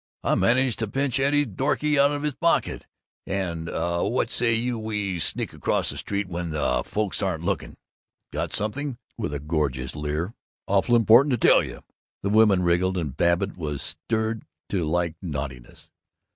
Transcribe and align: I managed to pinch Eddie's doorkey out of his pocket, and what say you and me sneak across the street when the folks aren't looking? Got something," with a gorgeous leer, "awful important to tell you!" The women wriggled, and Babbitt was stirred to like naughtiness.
I 0.23 0.33
managed 0.33 0.79
to 0.79 0.87
pinch 0.87 1.19
Eddie's 1.19 1.45
doorkey 1.45 1.99
out 1.99 2.09
of 2.11 2.23
his 2.23 2.33
pocket, 2.33 2.87
and 3.27 3.67
what 3.67 4.31
say 4.31 4.55
you 4.55 4.79
and 4.79 4.87
me 4.87 5.19
sneak 5.19 5.53
across 5.53 5.91
the 5.91 5.97
street 5.97 6.27
when 6.27 6.49
the 6.49 6.81
folks 6.83 7.21
aren't 7.21 7.43
looking? 7.43 7.77
Got 8.33 8.51
something," 8.51 8.97
with 9.15 9.31
a 9.31 9.39
gorgeous 9.39 9.95
leer, 9.95 10.33
"awful 10.65 10.95
important 10.95 11.39
to 11.39 11.47
tell 11.47 11.61
you!" 11.61 11.83
The 12.23 12.29
women 12.31 12.63
wriggled, 12.63 12.97
and 12.97 13.15
Babbitt 13.15 13.55
was 13.57 13.83
stirred 14.09 14.41
to 14.69 14.83
like 14.85 15.17
naughtiness. 15.21 15.91